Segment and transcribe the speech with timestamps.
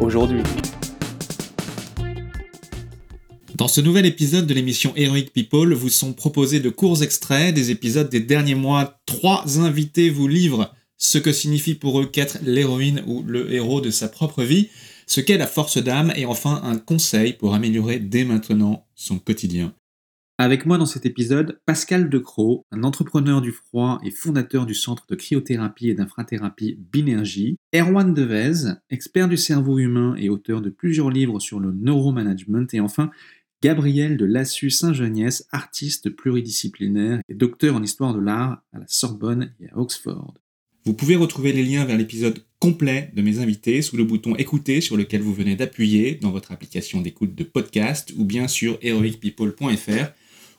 [0.00, 0.42] aujourd'hui.
[3.54, 7.70] Dans ce nouvel épisode de l'émission Heroic People, vous sont proposés de courts extraits des
[7.70, 9.00] épisodes des derniers mois.
[9.06, 13.90] Trois invités vous livrent ce que signifie pour eux qu'être l'héroïne ou le héros de
[13.90, 14.68] sa propre vie,
[15.06, 19.72] ce qu'est la force d'âme et enfin un conseil pour améliorer dès maintenant son quotidien.
[20.40, 25.04] Avec moi dans cet épisode, Pascal Decroix, un entrepreneur du froid et fondateur du centre
[25.08, 31.10] de cryothérapie et d'infrathérapie Binergie, Erwan Devez, expert du cerveau humain et auteur de plusieurs
[31.10, 33.10] livres sur le neuromanagement, et enfin
[33.64, 39.52] Gabriel de Lassus Saint-Geniès, artiste pluridisciplinaire et docteur en histoire de l'art à la Sorbonne
[39.58, 40.34] et à Oxford.
[40.84, 44.80] Vous pouvez retrouver les liens vers l'épisode complet de mes invités sous le bouton écouter
[44.80, 50.12] sur lequel vous venez d'appuyer dans votre application d'écoute de podcast ou bien sur heroicpeople.fr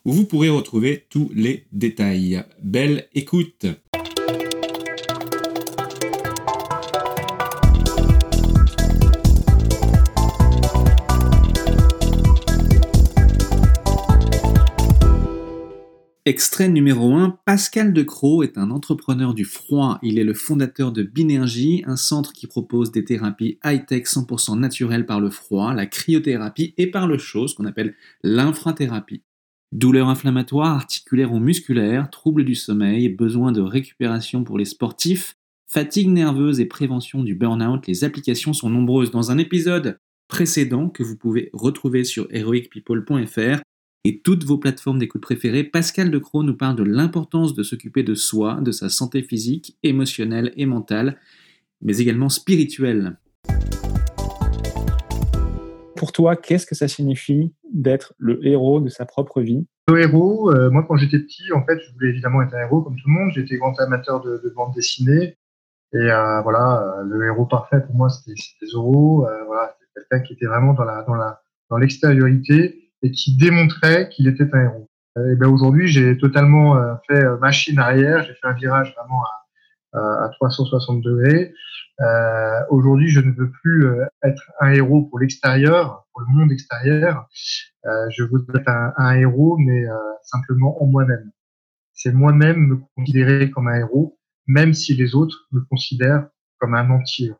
[0.05, 2.43] où vous pourrez retrouver tous les détails.
[2.61, 3.65] Belle écoute
[16.29, 19.97] Extrait numéro 1, Pascal Decroix est un entrepreneur du froid.
[20.03, 25.07] Il est le fondateur de Binergie, un centre qui propose des thérapies high-tech 100% naturelles
[25.07, 29.23] par le froid, la cryothérapie et par le chaud, ce qu'on appelle l'infrathérapie.
[29.71, 35.35] Douleurs inflammatoires, articulaires ou musculaires, troubles du sommeil, besoin de récupération pour les sportifs,
[35.67, 39.11] fatigue nerveuse et prévention du burn-out, les applications sont nombreuses.
[39.11, 43.61] Dans un épisode précédent que vous pouvez retrouver sur heroicpeople.fr
[44.05, 48.15] et toutes vos plateformes d'écoute préférées, Pascal Decroix nous parle de l'importance de s'occuper de
[48.15, 51.19] soi, de sa santé physique, émotionnelle et mentale,
[51.81, 53.17] mais également spirituelle.
[55.99, 59.67] Pour toi, qu'est-ce que ça signifie d'être le héros de sa propre vie?
[59.89, 62.81] Le héros, euh, moi quand j'étais petit, en fait, je voulais évidemment être un héros
[62.81, 63.31] comme tout le monde.
[63.35, 65.35] J'étais grand amateur de, de bande dessinée.
[65.91, 69.27] Et euh, voilà, euh, le héros parfait pour moi, c'était Zorro.
[69.45, 74.07] voilà, c'était quelqu'un qui était vraiment dans la dans la dans l'extériorité et qui démontrait
[74.07, 74.89] qu'il était un héros.
[75.17, 76.77] Et ben aujourd'hui, j'ai totalement
[77.09, 78.23] fait machine arrière.
[78.23, 79.38] J'ai fait un virage vraiment à,
[79.93, 81.53] à 360 degrés.
[82.01, 86.51] Euh, Aujourd'hui, je ne veux plus euh, être un héros pour l'extérieur, pour le monde
[86.51, 87.27] extérieur.
[87.85, 91.31] Euh, je veux être un, un héros, mais euh, simplement en moi-même.
[91.93, 94.17] C'est moi-même me considérer comme un héros,
[94.47, 96.27] même si les autres me considèrent
[96.59, 97.33] comme un entier.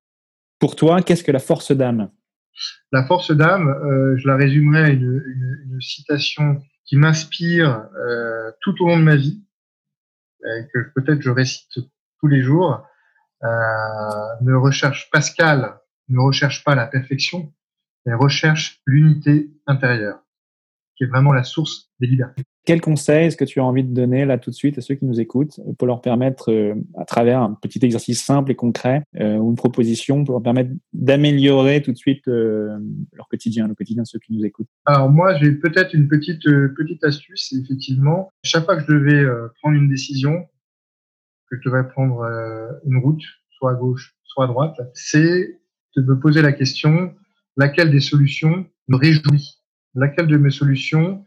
[0.60, 2.10] Pour toi, qu'est-ce que la force d'âme?
[2.92, 8.52] La force d'âme, euh, je la résumerai à une, une, une citation qui m'inspire euh,
[8.62, 9.42] tout au long de ma vie,
[10.42, 11.68] que peut-être je récite
[12.20, 12.84] tous les jours.
[13.44, 13.48] Euh,
[14.42, 17.54] ne recherche Pascal ne recherche pas la perfection,
[18.06, 20.20] mais recherche l'unité intérieure,
[20.96, 22.44] qui est vraiment la source des libertés.
[22.66, 24.94] Quel conseil est-ce que tu as envie de donner là tout de suite à ceux
[24.94, 29.04] qui nous écoutent pour leur permettre, euh, à travers un petit exercice simple et concret
[29.20, 32.78] euh, ou une proposition, pour leur permettre d'améliorer tout de suite euh,
[33.14, 34.68] leur quotidien, le quotidien de ceux qui nous écoutent?
[34.86, 37.54] Alors moi, j'ai peut-être une petite petite astuce.
[37.54, 39.26] Effectivement, chaque fois que je devais
[39.62, 40.46] prendre une décision,
[41.50, 42.24] que je devrais prendre
[42.86, 45.60] une route, soit à gauche, soit à droite, c'est
[45.96, 47.16] de me poser la question
[47.58, 49.60] laquelle des solutions me réjouit,
[49.96, 51.26] laquelle de mes solutions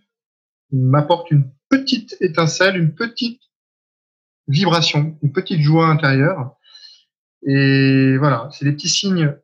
[0.70, 3.42] m'apporte une petite étincelle, une petite
[4.48, 6.56] vibration, une petite joie intérieure?
[7.44, 9.36] Et voilà, c'est des petits signes.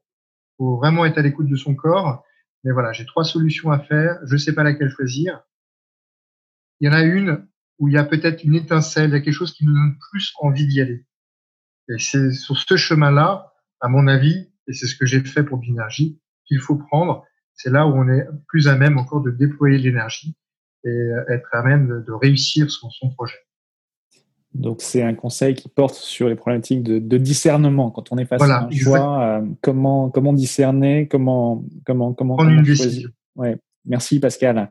[0.57, 2.25] Faut vraiment être à l'écoute de son corps.
[2.65, 4.19] Mais voilà, j'ai trois solutions à faire.
[4.25, 5.43] Je sais pas laquelle choisir.
[6.81, 7.47] Il y en a une
[7.79, 9.97] où il y a peut-être une étincelle, il y a quelque chose qui nous donne
[10.11, 11.05] plus envie d'y aller.
[11.89, 15.59] Et c'est sur ce chemin-là, à mon avis, et c'est ce que j'ai fait pour
[15.59, 17.25] Binergie, qu'il faut prendre.
[17.55, 20.37] C'est là où on est plus à même encore de déployer l'énergie
[20.85, 23.37] et être à même de, réussir son, son, projet.
[24.55, 28.25] Donc c'est un conseil qui porte sur les problématiques de, de discernement quand on est
[28.25, 29.23] face à un choix.
[29.23, 32.87] Euh, comment comment discerner, comment comment comment, prendre comment une choisir.
[32.87, 33.11] décision.
[33.35, 33.59] Ouais.
[33.85, 34.69] Merci Pascal.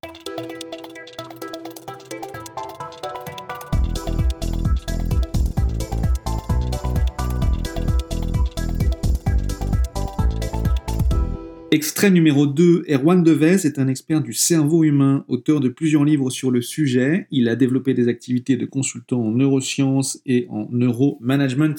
[11.69, 16.29] Extrait numéro 2, Erwan Devez est un expert du cerveau humain, auteur de plusieurs livres
[16.29, 17.27] sur le sujet.
[17.29, 21.75] Il a développé des activités de consultant en neurosciences et en neuromanagement.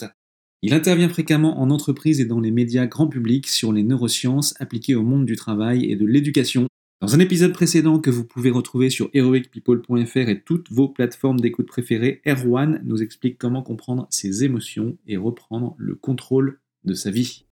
[0.61, 4.94] Il intervient fréquemment en entreprise et dans les médias grand public sur les neurosciences appliquées
[4.94, 6.67] au monde du travail et de l'éducation.
[7.00, 11.67] Dans un épisode précédent que vous pouvez retrouver sur heroicpeople.fr et toutes vos plateformes d'écoute
[11.67, 17.48] préférées, Erwan nous explique comment comprendre ses émotions et reprendre le contrôle de sa vie.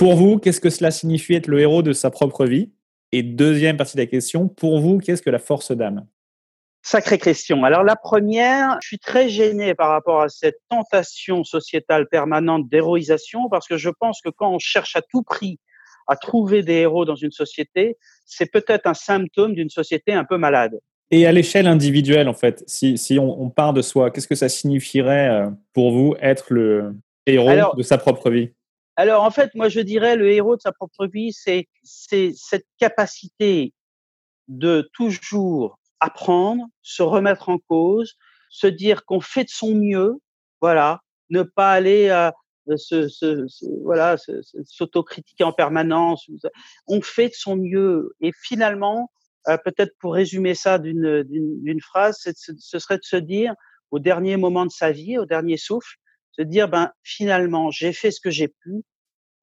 [0.00, 2.72] Pour vous, qu'est-ce que cela signifie être le héros de sa propre vie?
[3.12, 6.06] Et deuxième partie de la question, pour vous, qu'est-ce que la force d'âme?
[6.80, 7.64] Sacrée question.
[7.64, 13.50] Alors la première, je suis très gêné par rapport à cette tentation sociétale permanente d'héroïsation
[13.50, 15.58] parce que je pense que quand on cherche à tout prix
[16.06, 20.38] à trouver des héros dans une société, c'est peut-être un symptôme d'une société un peu
[20.38, 20.80] malade.
[21.10, 24.34] Et à l'échelle individuelle, en fait, si, si on, on, part de soi, qu'est-ce que
[24.34, 26.94] ça signifierait euh, pour vous être le
[27.26, 28.52] héros de sa propre vie?
[29.00, 33.72] Alors, en fait, moi, je dirais le héros de sa propre vie, c'est cette capacité
[34.46, 38.18] de toujours apprendre, se remettre en cause,
[38.50, 40.18] se dire qu'on fait de son mieux,
[40.60, 41.00] voilà,
[41.30, 42.34] ne pas aller à,
[42.76, 44.16] se, se, se, voilà,
[44.66, 46.28] s'autocritiquer en permanence.
[46.86, 48.14] On fait de son mieux.
[48.20, 49.10] Et finalement,
[49.48, 53.54] euh, peut-être pour résumer ça d'une, d'une, phrase, ce serait de se dire,
[53.92, 55.96] au dernier moment de sa vie, au dernier souffle,
[56.32, 58.82] se dire, ben finalement, j'ai fait ce que j'ai pu.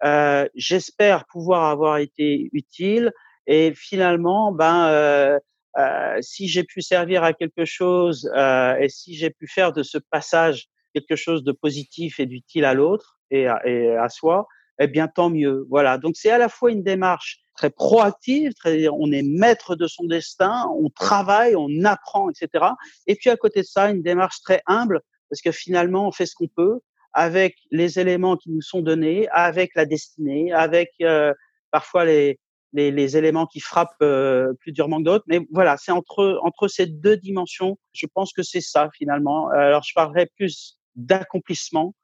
[0.04, 3.12] Euh, j'espère pouvoir avoir été utile.
[3.48, 5.40] Et finalement, ben euh,
[5.78, 9.84] euh, si j'ai pu servir à quelque chose euh, et si j'ai pu faire de
[9.84, 14.48] ce passage quelque chose de positif et d'utile à l'autre et à, et à soi,
[14.80, 15.66] eh bien tant mieux.
[15.70, 15.98] Voilà.
[15.98, 20.06] Donc c'est à la fois une démarche très proactive, très, on est maître de son
[20.06, 22.66] destin, on travaille, on apprend, etc.
[23.08, 26.26] Et puis à côté de ça, une démarche très humble parce que finalement on fait
[26.26, 26.80] ce qu'on peut
[27.18, 31.34] avec les éléments qui nous sont donnés, avec la destinée, avec euh,
[31.72, 32.40] parfois les,
[32.74, 35.26] les, les, éléments qui frappent euh, plus durement que d'autres.
[35.28, 39.50] Mais voilà, c'est entre entre ces deux dimensions, je pense que c'est ça finalement.
[39.50, 41.96] Alors je parlerai plus d'accomplissement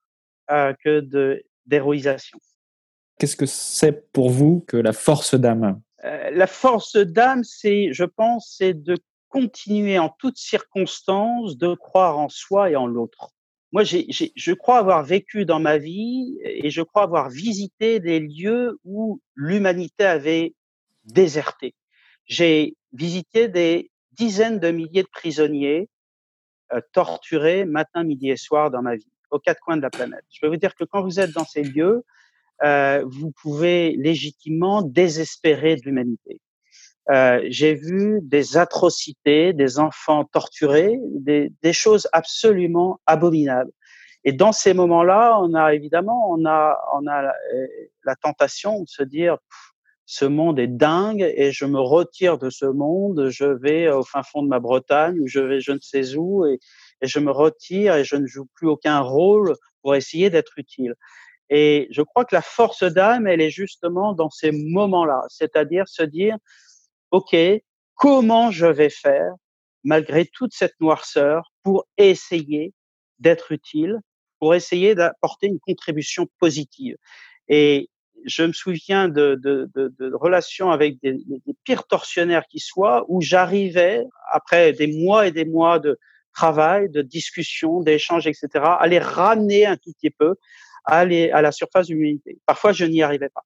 [0.49, 2.39] euh, que de d'héroïsation.
[3.19, 5.79] Qu'est-ce que c'est pour vous que la force d'âme?
[6.31, 8.97] La force d'âme, c'est, je pense, c'est de
[9.29, 13.32] continuer en toutes circonstances de croire en soi et en l'autre.
[13.73, 18.79] Moi, je crois avoir vécu dans ma vie et je crois avoir visité des lieux
[18.85, 20.53] où l'humanité avait
[21.05, 21.73] déserté.
[22.25, 25.89] J'ai visité des dizaines de milliers de prisonniers
[26.71, 30.23] euh, torturés matin, midi et soir dans ma vie aux quatre coins de la planète.
[30.29, 32.03] Je peux vous dire que quand vous êtes dans ces lieux,
[32.63, 36.39] euh, vous pouvez légitimement désespérer de l'humanité.
[37.11, 43.71] Euh, j'ai vu des atrocités, des enfants torturés, des, des, choses absolument abominables.
[44.23, 47.35] Et dans ces moments-là, on a évidemment, on a, on a la,
[48.05, 49.37] la tentation de se dire,
[50.05, 54.23] ce monde est dingue et je me retire de ce monde, je vais au fin
[54.23, 56.59] fond de ma Bretagne ou je vais je ne sais où et
[57.01, 60.95] je me retire et je ne joue plus aucun rôle pour essayer d'être utile.
[61.49, 66.03] Et je crois que la force d'âme, elle est justement dans ces moments-là, c'est-à-dire se
[66.03, 66.37] dire,
[67.13, 67.35] OK,
[67.93, 69.33] comment je vais faire
[69.83, 72.73] malgré toute cette noirceur pour essayer
[73.19, 73.99] d'être utile,
[74.39, 76.97] pour essayer d'apporter une contribution positive?
[77.47, 77.91] Et
[78.25, 81.19] je me souviens de, de, de, de relations avec des,
[81.63, 85.99] pires tortionnaires qui soient, où j'arrivais, après des mois et des mois de,
[86.33, 90.35] travail, de discussion, d'échange, etc., à les ramener un tout petit peu
[90.83, 91.05] à, à
[91.41, 92.39] la surface de l'humanité.
[92.47, 93.43] Parfois, je n'y arrivais pas.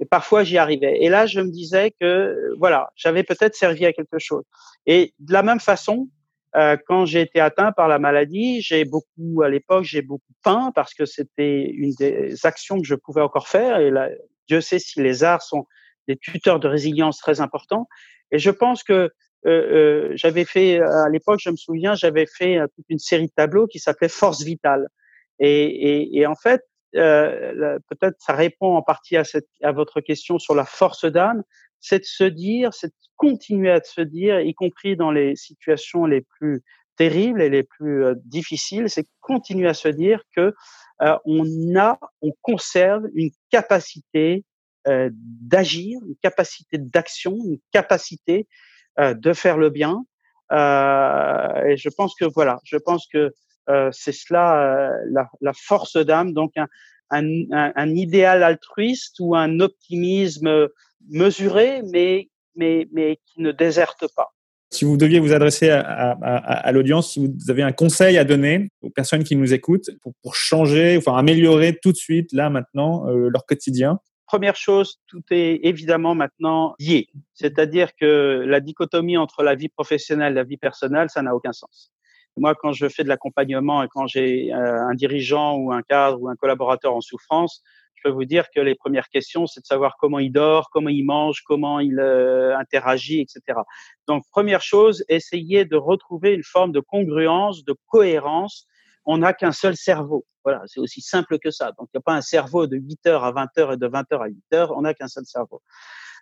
[0.00, 0.98] Et parfois, j'y arrivais.
[1.00, 4.44] Et là, je me disais que, voilà, j'avais peut-être servi à quelque chose.
[4.86, 6.08] Et de la même façon,
[6.56, 10.72] euh, quand j'ai été atteint par la maladie, j'ai beaucoup, à l'époque, j'ai beaucoup peint
[10.74, 13.80] parce que c'était une des actions que je pouvais encore faire.
[13.80, 14.08] Et là,
[14.46, 15.66] Dieu sait si les arts sont
[16.06, 17.86] des tuteurs de résilience très importants.
[18.30, 19.10] Et je pense que euh,
[19.46, 23.66] euh, j'avais fait à l'époque, je me souviens, j'avais fait toute une série de tableaux
[23.66, 24.88] qui s'appelait Force vitale.
[25.40, 26.62] Et, et, et en fait,
[26.96, 31.42] euh, peut-être ça répond en partie à, cette, à votre question sur la force d'âme,
[31.80, 36.06] c'est de se dire, c'est de continuer à se dire, y compris dans les situations
[36.06, 36.62] les plus
[36.96, 40.54] terribles et les plus euh, difficiles, c'est continuer à se dire que
[41.02, 44.44] euh, on a, on conserve une capacité
[44.88, 48.48] euh, d'agir, une capacité d'action, une capacité
[48.98, 50.04] euh, de faire le bien.
[50.50, 53.32] Et je pense que voilà, je pense que
[53.92, 56.66] c'est cela la, la, force d'âme, donc un,
[57.10, 60.68] un, un, idéal altruiste ou un optimisme
[61.10, 64.28] mesuré, mais, mais, mais qui ne déserte pas.
[64.70, 68.24] Si vous deviez vous adresser à, à, à l'audience, si vous avez un conseil à
[68.24, 72.50] donner aux personnes qui nous écoutent pour, pour changer, enfin améliorer tout de suite, là,
[72.50, 73.98] maintenant, euh, leur quotidien,
[74.28, 77.08] Première chose, tout est évidemment maintenant lié.
[77.32, 81.52] C'est-à-dire que la dichotomie entre la vie professionnelle et la vie personnelle, ça n'a aucun
[81.52, 81.90] sens.
[82.38, 86.28] Moi, quand je fais de l'accompagnement et quand j'ai un dirigeant ou un cadre ou
[86.28, 87.62] un collaborateur en souffrance,
[87.98, 90.88] je peux vous dire que les premières questions, c'est de savoir comment il dort, comment
[90.88, 93.58] il mange, comment il euh, interagit, etc.
[94.06, 98.66] Donc, première chose, essayez de retrouver une forme de congruence, de cohérence.
[99.04, 100.24] On n'a qu'un seul cerveau.
[100.44, 101.72] Voilà, c'est aussi simple que ça.
[101.78, 103.86] Donc, il n'y a pas un cerveau de 8 heures à 20 heures et de
[103.86, 104.76] 20 heures à 8 heures.
[104.76, 105.60] On n'a qu'un seul cerveau.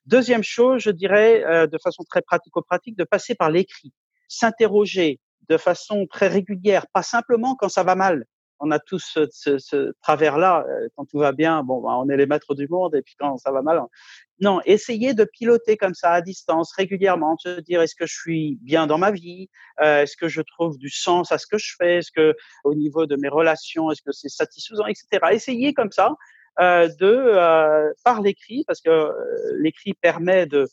[0.06, 3.92] Deuxième chose, je dirais, euh, de façon très pratico-pratique, de passer par l'écrit.
[4.28, 8.26] S'interroger de façon très régulière, pas simplement quand ça va mal,
[8.60, 10.64] on a tous ce, ce, ce travers-là.
[10.68, 13.14] Euh, quand tout va bien, bon, bah, on est les maîtres du monde, et puis
[13.18, 13.80] quand ça va mal,
[14.40, 18.58] non, essayez de piloter comme ça à distance régulièrement, se dire est-ce que je suis
[18.62, 19.48] bien dans ma vie,
[19.80, 22.34] euh, est-ce que je trouve du sens à ce que je fais, est-ce que
[22.64, 25.06] au niveau de mes relations, est-ce que c'est satisfaisant, etc.
[25.32, 26.12] Essayez comme ça
[26.58, 29.12] euh, de euh, par l'écrit, parce que euh,
[29.58, 30.66] l'écrit permet de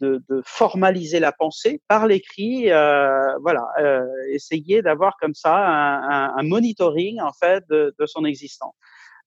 [0.00, 2.70] de, de, formaliser la pensée par l'écrit.
[2.70, 8.06] Euh, voilà, euh, essayer d'avoir comme ça un, un, un, monitoring en fait de, de
[8.06, 8.74] son existence.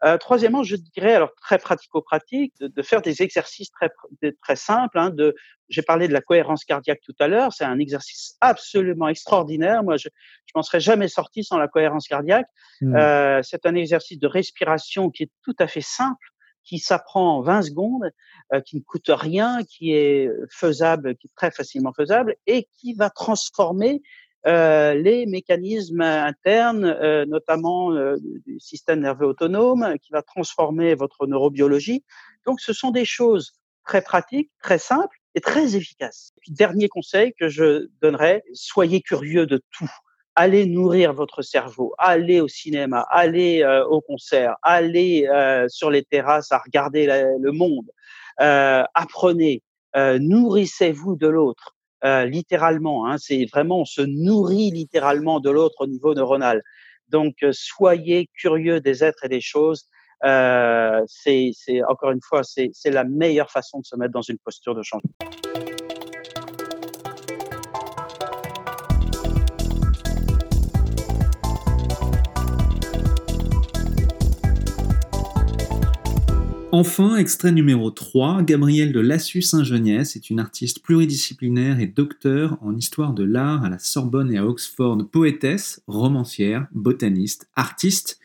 [0.04, 3.90] Euh, troisièmement, je dirais alors très pratico-pratique de, de, faire des exercices très
[4.42, 5.00] très simples.
[5.00, 5.34] Hein, de,
[5.70, 7.54] j'ai parlé de la cohérence cardiaque tout à l'heure.
[7.54, 9.82] C'est un exercice absolument extraordinaire.
[9.84, 10.10] Moi, je
[10.46, 12.48] je m'en serais jamais sorti sans la cohérence cardiaque.
[12.82, 12.96] Mmh.
[12.96, 16.33] Euh, c'est un exercice de respiration qui est tout à fait simple
[16.64, 18.12] qui s'apprend en 20 secondes,
[18.54, 22.94] euh, qui ne coûte rien, qui est faisable, qui est très facilement faisable et qui
[22.94, 24.02] va transformer
[24.46, 31.28] euh, les mécanismes internes, euh, notamment euh, du système nerveux autonome, qui va transformer votre
[31.28, 32.04] neurobiologie.
[32.46, 33.54] Donc, ce sont des choses
[33.86, 36.34] très pratiques, très simples et très efficaces.
[36.36, 39.90] Et puis, dernier conseil que je donnerais, soyez curieux de tout
[40.36, 46.04] allez nourrir votre cerveau, allez au cinéma, allez euh, au concert, allez euh, sur les
[46.04, 47.06] terrasses à regarder
[47.40, 47.86] le monde,
[48.42, 49.62] euh, apprenez,
[49.96, 53.08] euh, nourrissez-vous de l'autre, euh, littéralement.
[53.08, 56.62] Hein, c'est vraiment, on se nourrit littéralement de l'autre au niveau neuronal.
[57.10, 59.86] Donc, soyez curieux des êtres et des choses.
[60.24, 64.82] c'est encore une fois, c'est la meilleure façon de se mettre dans une posture de
[64.82, 65.12] changement.
[76.76, 83.14] Enfin, extrait numéro 3, Gabrielle de Lassus-Saint-Geniès est une artiste pluridisciplinaire et docteur en histoire
[83.14, 88.20] de l'art à la Sorbonne et à Oxford, poétesse, romancière, botaniste, artiste.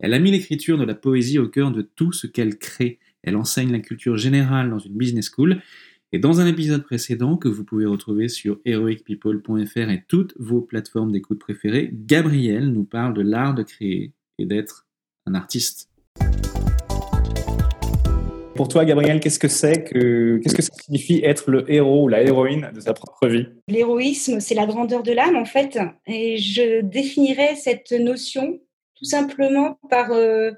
[0.00, 2.98] Elle a mis l'écriture de la poésie au cœur de tout ce qu'elle crée.
[3.22, 5.62] Elle enseigne la culture générale dans une business school.
[6.12, 11.10] Et dans un épisode précédent que vous pouvez retrouver sur heroicpeople.fr et toutes vos plateformes
[11.10, 14.86] d'écoute préférées, Gabrielle nous parle de l'art de créer et d'être
[15.24, 15.88] un artiste.
[18.54, 22.08] Pour toi, Gabriel, qu'est-ce que c'est que qu'est-ce que ça signifie être le héros ou
[22.08, 23.48] la héroïne de sa propre vie?
[23.66, 28.60] L'héroïsme, c'est la grandeur de l'âme, en fait, et je définirais cette notion
[28.94, 30.52] tout simplement par euh,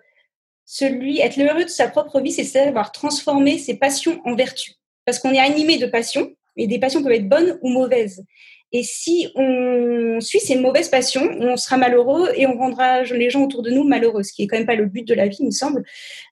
[0.67, 4.79] celui être le héros de sa propre vie, c'est savoir transformer ses passions en vertus,
[5.07, 8.25] parce qu'on est animé de passions, et des passions peuvent être bonnes ou mauvaises.
[8.73, 13.45] Et si on suit ces mauvaises passions, on sera malheureux et on rendra les gens
[13.45, 15.37] autour de nous malheureux, ce qui est quand même pas le but de la vie,
[15.41, 15.85] il me semble.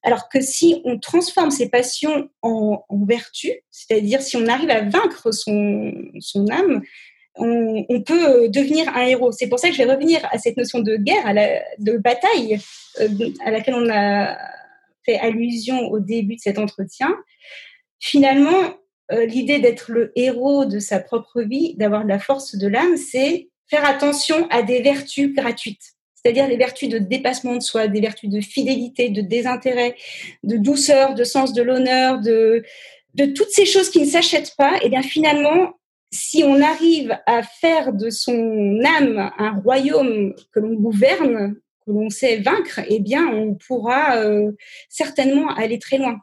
[0.02, 4.82] Alors que si on transforme ces passions en, en vertu, c'est-à-dire si on arrive à
[4.82, 6.82] vaincre son, âme,
[7.36, 9.32] on, peut devenir un héros.
[9.32, 11.32] C'est pour ça que je vais revenir à cette notion de guerre,
[11.78, 12.58] de bataille,
[13.00, 13.08] euh,
[13.44, 14.36] à laquelle on a
[15.04, 17.14] fait allusion au début de cet entretien.
[18.00, 18.74] Finalement,
[19.12, 22.96] euh, l'idée d'être le héros de sa propre vie, d'avoir de la force de l'âme,
[22.96, 28.00] c'est faire attention à des vertus gratuites, c'est-à-dire les vertus de dépassement de soi, des
[28.00, 29.96] vertus de fidélité, de désintérêt,
[30.42, 32.64] de douceur, de sens de l'honneur, de,
[33.14, 34.78] de toutes ces choses qui ne s'achètent pas.
[34.82, 35.74] Et bien finalement,
[36.10, 42.08] si on arrive à faire de son âme un royaume que l'on gouverne, que l'on
[42.08, 44.52] sait vaincre, eh bien, on pourra euh,
[44.88, 46.20] certainement aller très loin.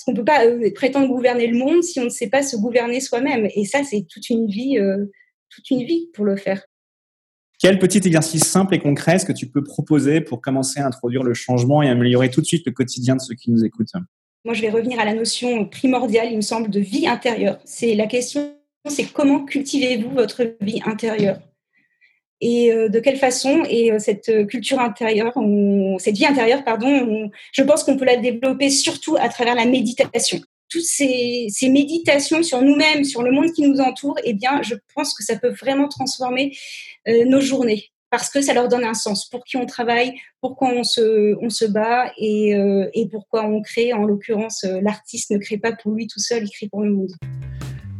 [0.00, 2.42] Parce qu'on ne peut pas euh, prétendre gouverner le monde si on ne sait pas
[2.42, 3.46] se gouverner soi-même.
[3.54, 5.04] Et ça, c'est toute une vie, euh,
[5.50, 6.62] toute une vie pour le faire.
[7.58, 11.22] Quel petit exercice simple et concret est-ce que tu peux proposer pour commencer à introduire
[11.22, 13.92] le changement et améliorer tout de suite le quotidien de ceux qui nous écoutent?
[14.46, 17.60] Moi, je vais revenir à la notion primordiale, il me semble, de vie intérieure.
[17.66, 18.54] C'est la question,
[18.88, 21.40] c'est comment cultivez-vous votre vie intérieure?
[22.40, 25.34] Et euh, de quelle façon et euh, cette culture intérieure,
[25.98, 29.66] cette vie intérieure, pardon, on, je pense qu'on peut la développer surtout à travers la
[29.66, 30.40] méditation.
[30.68, 35.14] Toutes ces, méditations sur nous-mêmes, sur le monde qui nous entoure, eh bien, je pense
[35.14, 36.56] que ça peut vraiment transformer
[37.08, 39.28] euh, nos journées parce que ça leur donne un sens.
[39.28, 43.62] Pour qui on travaille, pourquoi on se, on se bat et, euh, et pourquoi on
[43.62, 43.92] crée.
[43.92, 47.12] En l'occurrence, l'artiste ne crée pas pour lui tout seul, il crée pour le monde.